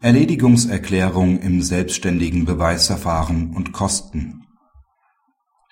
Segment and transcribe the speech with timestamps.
[0.00, 4.44] Erledigungserklärung im selbstständigen Beweisverfahren und Kosten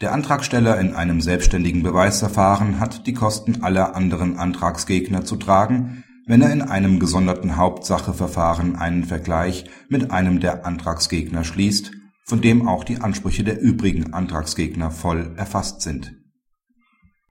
[0.00, 6.42] Der Antragsteller in einem selbstständigen Beweisverfahren hat die Kosten aller anderen Antragsgegner zu tragen, wenn
[6.42, 11.92] er in einem gesonderten Hauptsacheverfahren einen Vergleich mit einem der Antragsgegner schließt,
[12.24, 16.16] von dem auch die Ansprüche der übrigen Antragsgegner voll erfasst sind.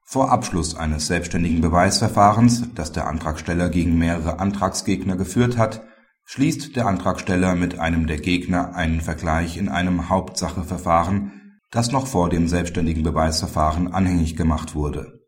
[0.06, 5.82] Vor Abschluss eines selbstständigen Beweisverfahrens, das der Antragsteller gegen mehrere Antragsgegner geführt hat
[6.26, 12.30] schließt der Antragsteller mit einem der Gegner einen Vergleich in einem Hauptsacheverfahren, das noch vor
[12.30, 15.20] dem selbstständigen Beweisverfahren anhängig gemacht wurde.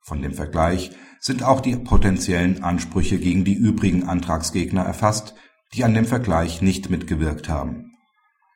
[0.00, 5.34] Von dem Vergleich sind auch die potenziellen Ansprüche gegen die übrigen Antragsgegner erfasst,
[5.72, 7.92] die an dem Vergleich nicht mitgewirkt haben.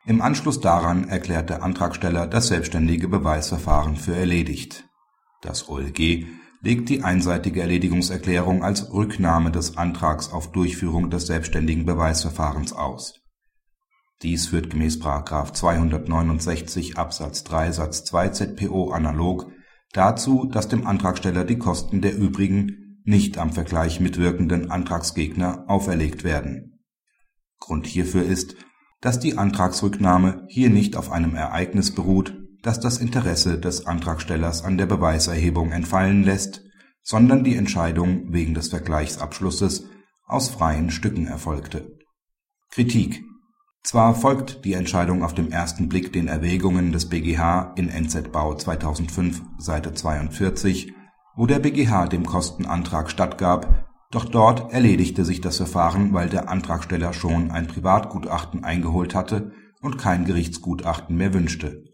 [0.04, 4.84] Im Anschluss daran erklärt der Antragsteller das selbstständige Beweisverfahren für erledigt.
[5.42, 6.26] Das OLG
[6.60, 13.20] legt die einseitige Erledigungserklärung als Rücknahme des Antrags auf Durchführung des selbstständigen Beweisverfahrens aus.
[14.22, 15.00] Dies führt gemäß§
[15.52, 19.52] 269 Absatz 3 Satz 2 ZPO analog
[19.92, 26.80] dazu, dass dem Antragsteller die Kosten der übrigen, nicht am Vergleich mitwirkenden Antragsgegner auferlegt werden.
[27.58, 28.56] Grund hierfür ist,
[29.00, 34.78] dass die Antragsrücknahme hier nicht auf einem Ereignis beruht das das Interesse des Antragstellers an
[34.78, 36.62] der Beweiserhebung entfallen lässt,
[37.02, 39.84] sondern die Entscheidung wegen des Vergleichsabschlusses
[40.26, 41.96] aus freien Stücken erfolgte.
[42.70, 43.24] Kritik
[43.82, 48.54] Zwar folgt die Entscheidung auf dem ersten Blick den Erwägungen des BGH in NZ Bau
[48.54, 50.92] 2005 Seite 42,
[51.36, 57.12] wo der BGH dem Kostenantrag stattgab, doch dort erledigte sich das Verfahren, weil der Antragsteller
[57.12, 61.84] schon ein Privatgutachten eingeholt hatte und kein Gerichtsgutachten mehr wünschte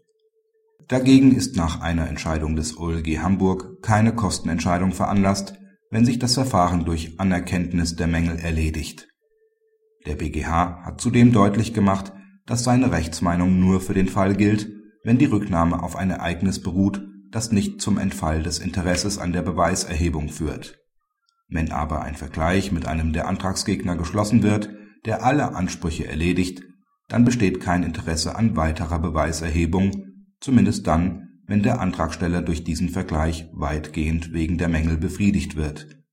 [0.87, 5.55] Dagegen ist nach einer Entscheidung des OLG Hamburg keine Kostenentscheidung veranlasst,
[5.89, 9.07] wenn sich das Verfahren durch Anerkenntnis der Mängel erledigt.
[10.05, 12.13] Der BGH hat zudem deutlich gemacht,
[12.45, 14.69] dass seine Rechtsmeinung nur für den Fall gilt,
[15.03, 19.41] wenn die Rücknahme auf ein Ereignis beruht, das nicht zum Entfall des Interesses an der
[19.41, 20.77] Beweiserhebung führt.
[21.47, 24.69] Wenn aber ein Vergleich mit einem der Antragsgegner geschlossen wird,
[25.05, 26.61] der alle Ansprüche erledigt,
[27.07, 30.14] dann besteht kein Interesse an weiterer Beweiserhebung
[30.45, 36.04] zumindest dann, wenn der Antragsteller durch diesen Vergleich weitgehend wegen der Mängel befriedigt wird